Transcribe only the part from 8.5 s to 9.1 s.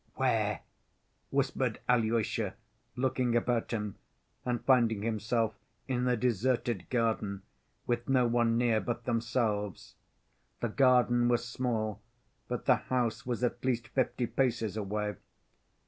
near but